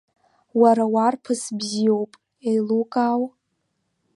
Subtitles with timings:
[0.61, 2.11] Уара уарԥыс бзиоуп,
[2.49, 3.21] еилукаау?